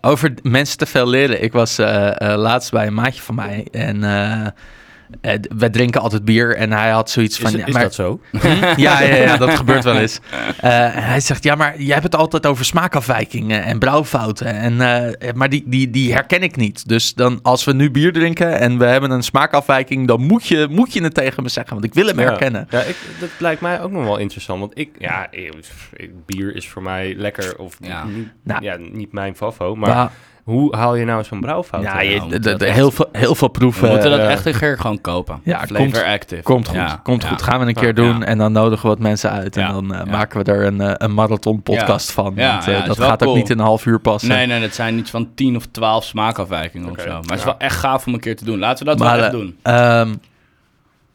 [0.00, 1.42] Over mensen te veel leren.
[1.42, 3.66] Ik was eh, eh, laatst bij een maatje van mij.
[3.70, 4.02] En
[5.20, 6.56] eh, eh, wij drinken altijd bier.
[6.56, 7.50] En hij had zoiets van...
[7.52, 8.20] Is, ja, is maar- dat zo?
[8.76, 10.20] ja, ja, ja, dat gebeurt wel eens.
[10.58, 14.46] Eh, en hij zegt, ja, maar jij hebt het altijd over smaakafwijkingen en brouwfouten.
[14.46, 16.88] En, eh, maar die, die, die herken ik niet.
[16.88, 20.06] Dus dan, als we nu bier drinken en we hebben een smaakafwijking...
[20.06, 22.24] dan moet je, moet je het tegen me zeggen, want ik wil hem Ja.
[22.24, 22.66] herkennen.
[22.70, 24.60] Ja, ik, dat lijkt mij ook nog wel interessant.
[24.60, 25.56] Want ik, ja, ik-
[26.26, 28.04] bier is voor mij lekker of Ja.
[28.04, 28.62] niet, Nou.
[28.62, 29.74] ja, niet mijn favo.
[29.76, 30.10] Maar Maar,
[30.48, 31.82] hoe haal je nou zo'n brouwfout?
[31.82, 33.88] ja, je- nou, de- dat de- echt- heel, veel, heel veel We proeven.
[33.90, 35.40] moeten dat eh, echt een keer gewoon kopen.
[35.42, 36.42] ja, Flavor komt- Active.
[36.42, 37.28] Komt goed, Ja, komt ja.
[37.28, 37.42] goed.
[37.42, 38.24] Gaan we een keer doen Ja.
[38.24, 39.56] en dan nodigen we wat mensen uit.
[39.56, 39.72] En Ja.
[39.72, 40.10] dan eh, Ja.
[40.10, 42.32] maken we er een, eh, een marathon podcast van.
[42.36, 44.28] Ja, Want, ja, is dat gaat ook niet in een half uur passen.
[44.30, 47.08] Nee, nee, dat zijn iets van 10 of 12 smaakafwijkingen of zo.
[47.08, 48.58] Maar het is wel echt gaaf om een keer te doen.
[48.58, 49.56] Laten we dat Maar, wel echt doen.
[49.62, 50.14] Ehm,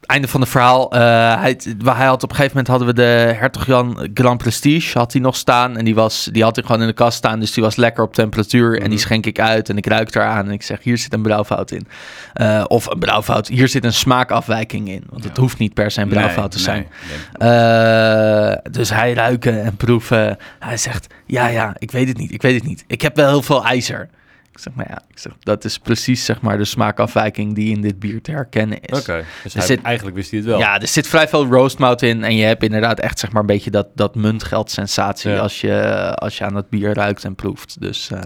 [0.06, 0.92] einde van het verhaal.
[0.92, 1.00] eh,
[1.40, 5.12] hij, hij had op een gegeven moment hadden we de Hertog Jan Grand Prestige had
[5.12, 7.52] hij nog staan en die was die had hij gewoon in de kast staan, dus
[7.52, 8.98] die was lekker op temperatuur en die Mhm.
[8.98, 11.86] schenk ik uit en ik ruik eraan en ik zeg hier zit een brouwfout in
[12.34, 16.00] Eh, of een brouwfout, hier zit een smaakafwijking in, want het hoeft niet per se
[16.00, 16.86] een brouwfout te zijn.
[17.08, 17.50] nee, nee.
[17.50, 20.36] Eh, dus hij ruiken en proeven.
[20.58, 22.84] Hij zegt, ja, ja, ik weet het niet, ik weet het niet.
[22.86, 24.08] Ik heb wel heel veel ijzer.
[24.54, 27.80] Ik zeg, maar ja, ik zeg, dat is precies zeg maar de smaakafwijking die in
[27.80, 28.98] dit bier te herkennen is.
[29.00, 30.58] Oké, dus hij- zit- eigenlijk wist hij het wel.
[30.58, 32.24] Ja, er zit vrij veel roastmout in.
[32.24, 35.38] En je hebt inderdaad echt zeg maar een beetje dat, dat muntgeld-sensatie Ja.
[35.38, 37.80] als, je, als je aan het bier ruikt en proeft.
[37.80, 38.20] Dus eh,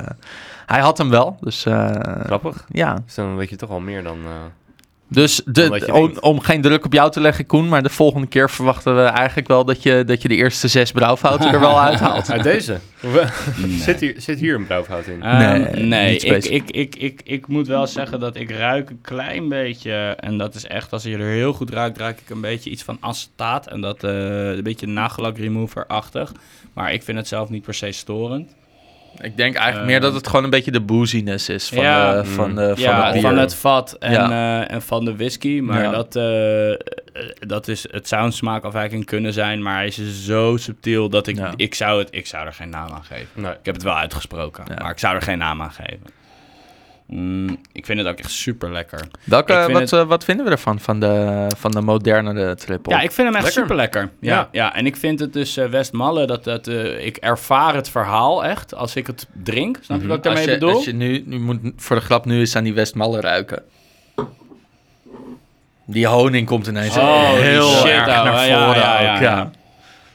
[0.66, 1.36] hij had hem wel.
[1.40, 1.90] Dus eh,
[2.24, 2.64] Grappig.
[2.68, 2.94] ja.
[3.04, 4.18] Dus dan weet je toch al meer dan...
[4.24, 4.30] eh,
[5.11, 7.68] Dus de, om, om geen druk op jou te leggen, Koen.
[7.68, 10.92] Maar de volgende keer verwachten we eigenlijk wel dat je, dat je de eerste zes
[10.92, 12.31] brouwfouten er wel uithaalt.
[12.31, 12.79] Uit deze?
[13.01, 13.79] Nee.
[13.79, 15.23] zit, hier, zit hier een brouwfout in?
[15.23, 19.01] Ehm, Nee, nee, ik, ik, ik, ik, ik moet wel zeggen dat ik ruik een
[19.03, 19.92] klein beetje.
[20.21, 22.83] En dat is echt, als je er heel goed ruikt, ruik ik een beetje iets
[22.83, 23.66] van acetaat.
[23.66, 24.11] En dat eh,
[24.51, 26.33] een beetje nagellak remover-achtig.
[26.73, 28.57] Maar ik vind het zelf niet per se storend.
[29.20, 32.12] Ik denk eigenlijk meer dat het gewoon een beetje de booziness is van, Ja.
[32.22, 34.62] de, van, de, van ja, het van het vat en, Ja.
[34.66, 35.61] eh, en van de whisky.
[35.61, 35.90] Maar Ja.
[35.90, 39.62] dat, eh, dat is, het zou een smaakafwijking kunnen zijn.
[39.62, 41.52] Maar hij is zo subtiel dat ik, Ja.
[41.57, 43.28] ik, zou, het, ik zou er geen naam aan geven.
[43.35, 43.50] Nee.
[43.52, 44.74] Ik heb het wel uitgesproken, Ja.
[44.83, 46.02] maar ik zou er geen naam aan geven.
[47.11, 49.01] Mm, ik vind het ook echt super lekker.
[49.25, 52.92] Welke, vind wat, het- eh, wat vinden we ervan, van de, van de moderne triple?
[52.94, 53.62] Ja, ik vind hem echt Lekker.
[53.62, 54.11] super lekker.
[54.21, 54.49] Ja, Ja.
[54.53, 54.75] ja.
[54.75, 58.75] en ik vind het dus eh Westmalle, dat, dat, eh, ik ervaar het verhaal echt
[58.75, 59.79] als ik het drink.
[59.83, 60.07] Snap je Mhm.
[60.09, 60.75] wat ik daarmee als je, bedoel?
[60.75, 63.62] Als je nu, nu moet voor de grap nu eens aan die Westmalle ruiken.
[65.87, 69.51] Die honing komt ineens Holy heel shit, erg naar Ja, voren ja, ja, ook, ja.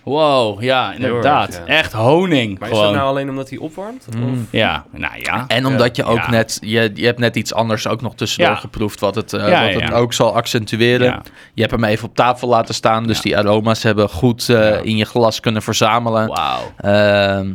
[0.04, 1.48] Wow, ja, inderdaad.
[1.56, 1.74] erg, ja.
[1.74, 2.92] Echt honing Maar is gewoon.
[2.94, 4.08] dat nou alleen omdat hij opwarmt?
[4.16, 4.24] Mm.
[4.32, 4.38] Of?
[4.50, 5.46] Ja, nou ja.
[5.48, 6.30] En omdat je ook Ja.
[6.30, 8.60] net, je, je hebt net iets anders ook nog tussendoor Ja.
[8.60, 11.08] geproefd, wat het, eh, Ja, wat ja, het ook zal accentueren.
[11.08, 11.22] Ja.
[11.54, 13.22] Je hebt hem even op tafel laten staan, dus Ja.
[13.22, 14.76] die aroma's hebben goed eh, Ja.
[14.78, 16.28] in je glas kunnen verzamelen.
[16.28, 16.72] Wauw.
[16.78, 17.52] Ehm,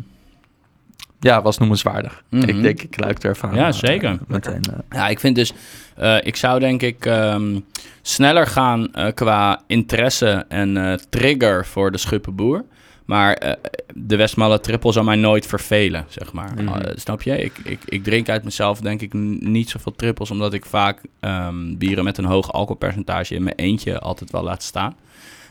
[1.20, 2.22] ja, was noemenswaardig.
[2.28, 2.48] Mhm.
[2.48, 3.54] Ik denk, ik ruik er van.
[3.54, 4.18] Ja, eh, zeker.
[4.26, 4.62] meteen.
[4.72, 4.78] eh.
[4.98, 5.52] Ja, ik vind dus,
[5.96, 7.58] eh, ik zou denk ik ehm,
[8.02, 12.64] sneller gaan eh, qua interesse en eh, trigger voor de schuppenboer.
[13.04, 13.52] Maar eh,
[13.94, 16.52] de Westmalle triple zal mij nooit vervelen, zeg maar.
[16.56, 16.68] Mhm.
[16.68, 17.38] Eh, snap je?
[17.42, 21.76] Ik, ik, ik drink uit mezelf denk ik niet zoveel trippels, omdat ik vaak ehm,
[21.76, 24.96] bieren met een hoog alcoholpercentage in mijn eentje altijd wel laat staan.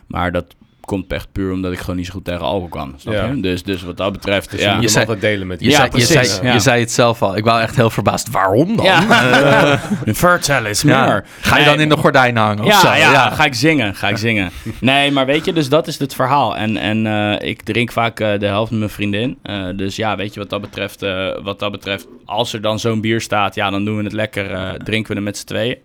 [0.08, 0.56] Maar dat
[0.88, 2.94] komt echt puur omdat ik gewoon niet zo goed tegen alcohol kan.
[2.98, 3.26] Snap Ja.
[3.26, 3.40] je?
[3.42, 4.80] Dus, dus wat dat betreft, Dus ja.
[4.80, 6.08] je zei- altijd delen met Je, Ja, je, precies.
[6.36, 6.54] zei, Ja.
[6.54, 7.38] je zei het zelf al.
[7.38, 8.30] Ik wou echt heel verbaasd.
[8.32, 8.86] Waarom dan?
[8.86, 9.80] Ja.
[10.06, 11.06] Vertel eens Ja.
[11.06, 11.26] meer.
[11.42, 12.94] Ga je Nee, dan in de gordijn hangen of ja, zo?
[12.94, 14.52] ja, ga ik zingen, ga ik zingen.
[14.80, 16.58] Nee, maar weet je, dus dat is het verhaal.
[16.58, 19.38] En, en eh, ik drink vaak eh, de helft met mijn vriendin.
[19.44, 22.80] Eh, dus ja, weet je, wat dat betreft, eh, wat dat betreft, als er dan
[22.80, 25.46] zo'n bier staat, ja, dan doen we het lekker, eh, drinken we het met z'n
[25.46, 25.78] tweeën.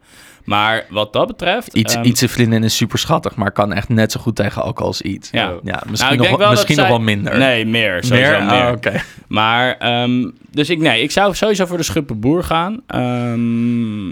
[0.45, 1.75] Maar wat dat betreft...
[1.75, 4.87] Iets, ehm, iets vriendin is super schattig, maar kan echt net zo goed tegen alcohol
[4.87, 5.31] als iets.
[5.31, 5.41] Ja.
[5.41, 7.39] ja Nou, misschien, ik nog, denk wel, wel misschien dat nog zij- wel minder.
[7.39, 8.51] Nee, meer, sowieso meer.
[8.51, 9.01] Ah, oké.
[9.29, 12.81] Maar, ehm, dus ik, nee, ik zou sowieso voor de schuppenboer gaan.
[12.87, 14.09] Ehm,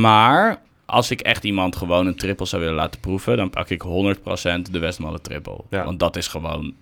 [0.00, 3.82] maar als ik echt iemand gewoon een triple zou willen laten proeven, dan pak ik
[3.82, 5.60] 100% de Westmalle triple.
[5.70, 5.84] Ja.
[5.84, 6.74] Want dat is gewoon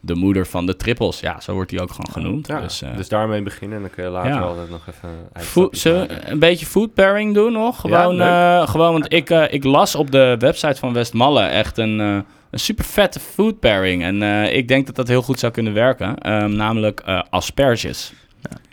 [0.00, 1.20] de moeder van de trippels.
[1.20, 2.46] Ja, zo wordt die ook gewoon genoemd.
[2.46, 4.40] Ja, dus, dus, eh, daarmee beginnen en dan kun je later Ja.
[4.40, 5.08] altijd nog even...
[5.34, 6.30] Food, maken.
[6.30, 7.80] een beetje food pairing doen nog?
[7.80, 8.28] Gewoon, leuk.
[8.28, 12.24] eh, gewoon want ik, eh, ik las op de website van Westmalle echt een, een
[12.50, 14.02] super vette food pairing.
[14.02, 14.22] En
[14.54, 16.18] ik denk dat dat heel goed zou kunnen werken.
[16.18, 18.12] Ehm, namelijk asperges.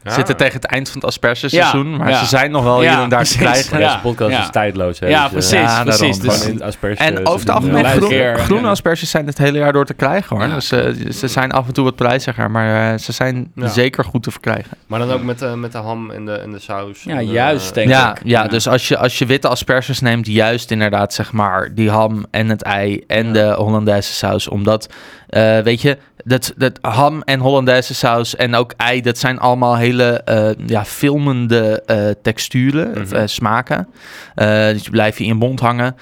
[0.06, 0.12] Ja.
[0.12, 2.20] Zitten tegen het eind van het aspergeseizoen, Ja, maar ja.
[2.20, 3.80] ze zijn nog wel Ja, hier en daar te krijgen.
[3.80, 3.88] Ja.
[3.88, 4.40] Deze podcast ja.
[4.42, 5.00] is tijdloos.
[5.00, 6.20] Hè, Ja, dus, eh, precies, ja, precies.
[6.20, 7.54] Dus, Gewoon in asperges, En eh, over het zitten.
[7.56, 8.70] algemeen, groen, groene ja.
[8.70, 10.48] asperges zijn het hele jaar door te krijgen hoor.
[10.48, 13.68] Ja, dus eh, ze zijn af en toe wat prijziger, maar eh, ze zijn Ja.
[13.68, 14.78] zeker goed te verkrijgen.
[14.88, 17.04] Maar dan ook met, de met de ham en de, en de saus.
[17.04, 18.18] Ja, en de- juist, denk Ja, ik.
[18.24, 18.48] ja, Ja.
[18.48, 22.50] dus als je, als je witte asperges neemt, juist inderdaad zeg maar die ham en
[22.50, 23.32] het ei en Ja.
[23.34, 24.48] de Hollandaise saus.
[24.48, 24.90] Omdat,
[25.28, 29.76] eh, weet je, dat, dat ham en Hollandaise saus en ook ei, dat zijn allemaal
[29.78, 33.88] hele eh, ja, filmende eh, texturen, of, eh, smaken.
[34.36, 35.96] Dus die blijven in je mond hangen.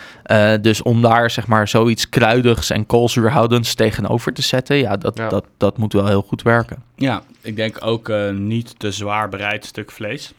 [0.61, 5.29] Dus om daar zeg maar zoiets kruidigs en koolzuurhoudends tegenover te zetten, ja, dat, Ja.
[5.29, 6.83] Dat, dat moet wel heel goed werken.
[6.95, 10.33] Ja, ik denk ook niet te zwaar bereid stuk vlees.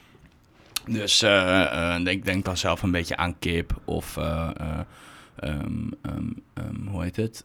[0.87, 1.23] Dus
[2.05, 4.79] ik denk dan zelf een beetje aan kip of eh, eh,
[5.37, 7.45] ehm, ehm, ehm, hoe heet het?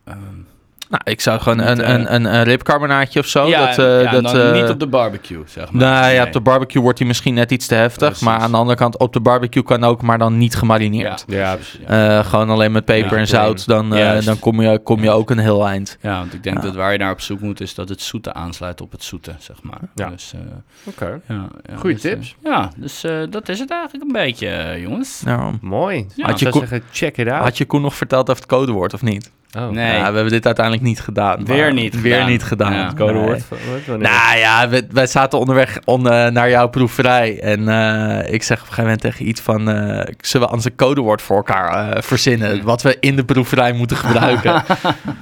[0.89, 3.47] Nou, ik zou gewoon Niet, een, eh, een, een, een ribcarbonaatje of zo.
[3.47, 5.81] ja, dat, eh, ja, dat, dan eh, niet op de barbecue, zeg maar.
[5.81, 6.25] Nou ja, Nee.
[6.25, 8.07] op de barbecue wordt hij misschien net iets te heftig.
[8.07, 8.23] Precies.
[8.25, 11.23] Maar aan de andere kant, op de barbecue kan ook, maar dan niet gemarineerd.
[11.27, 11.79] Ja, precies.
[11.87, 13.65] Eh, gewoon alleen met peper Ja, en zout.
[13.67, 15.97] Dan, eh, dan kom, je, kom je ook een heel eind.
[16.01, 16.61] Ja, want ik denk Ja.
[16.63, 19.31] dat waar je naar op zoek moet is dat het zoete aansluit op het zoete,
[19.39, 19.79] zeg maar.
[19.95, 20.09] Ja.
[20.09, 20.39] Dus, eh,
[20.83, 21.19] Oké.
[21.27, 22.35] ja, ja, Goeie dus, tips.
[22.43, 25.21] ja, dus eh, dat is het eigenlijk een beetje, jongens.
[25.25, 26.05] Nou, Mooi.
[26.15, 26.25] Ja.
[26.25, 27.43] Had je zeggen, check it out.
[27.43, 29.31] had je Koen nog verteld over het codewoord of niet?
[29.57, 29.69] Oh.
[29.69, 29.93] Nee.
[29.95, 31.45] Ja, we hebben dit uiteindelijk niet gedaan.
[31.45, 32.29] Weer niet Weer gedaan.
[32.29, 32.73] niet gedaan.
[32.73, 32.85] Ja.
[32.85, 33.43] Het Codewoord.
[33.87, 33.97] Nee.
[33.97, 37.39] Nou ja, we, wij zaten onderweg on, eh, naar jouw proeverij.
[37.41, 39.69] En eh, ik zeg op een gegeven moment tegen iets van...
[39.69, 42.63] eh, zullen we ons een codewoord voor elkaar eh, verzinnen?
[42.63, 44.63] Wat we in de proeverij moeten gebruiken.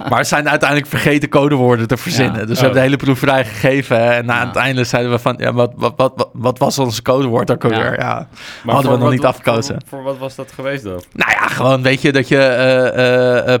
[0.08, 2.40] maar we zijn uiteindelijk vergeten codewoorden te verzinnen.
[2.40, 2.46] Ja.
[2.46, 2.60] Dus we Oh.
[2.60, 4.12] hebben de hele proeverij gegeven.
[4.14, 4.46] En na Ja.
[4.46, 5.34] het einde zeiden we van...
[5.38, 7.98] Ja, wat, wat, wat, wat, wat was ons codewoord ook alweer?
[7.98, 8.28] Ja.
[8.64, 9.74] Maar hadden we nog wat- niet afgekozen.
[9.86, 11.02] Voor, voor wat was dat geweest dan?
[11.12, 13.60] Nou ja, gewoon weet je dat je eh eh,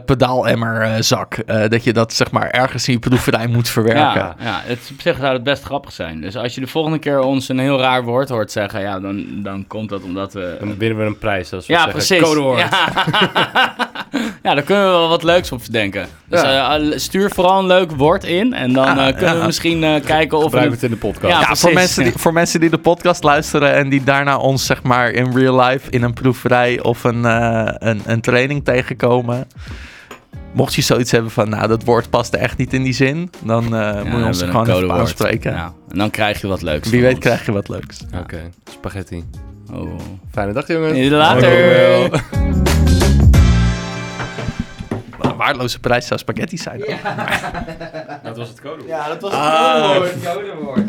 [0.62, 1.34] eh, eh, zak...
[1.34, 4.02] eh, dat je dat zeg maar ergens in je proeverij moet verwerken.
[4.02, 6.20] Ja, ja, het, op zich zou het best grappig zijn.
[6.20, 9.26] Dus als je de volgende keer ons een heel raar woord hoort zeggen, ja, dan,
[9.42, 10.56] dan komt dat omdat we...
[10.60, 11.52] Dan winnen we een prijs.
[11.52, 12.22] Als we ja, zeggen, precies.
[12.22, 12.58] Codewoord.
[12.58, 12.68] Ja.
[14.42, 16.06] ja, daar kunnen we wel wat leuks op denken.
[16.28, 16.78] Dus Ja.
[16.78, 19.40] eh, stuur vooral een leuk woord in en dan Ja, eh, kunnen ja.
[19.40, 20.44] we misschien eh, kijken of...
[20.44, 21.40] Gebruik we- het in de podcast.
[21.48, 24.82] Ja, voor, mensen die, voor mensen die de podcast luisteren en die daarna ons zeg
[24.82, 29.46] maar in real life in een proeverij of een, eh, een, een training tegenkomen.
[30.52, 33.64] Mocht je zoiets hebben van, nou, dat woord past echt niet in die zin, dan
[33.64, 35.00] eh, Ja, moet je ons er gewoon even codewoord.
[35.00, 35.52] aanspreken.
[35.52, 37.20] Ja, en dan krijg je wat leuks Wie weet ons.
[37.24, 37.98] krijg je wat leuks.
[38.20, 39.24] Oké, spaghetti.
[39.72, 39.90] Oh.
[40.32, 40.98] Fijne dag jongens.
[40.98, 42.08] Tot later.
[45.18, 46.82] Wat een waardeloze prijs zou spaghetti zijn.
[48.22, 48.88] Dat was het codewoord.
[48.88, 50.00] Ja, dat was Ah.
[50.00, 50.86] het codewoord.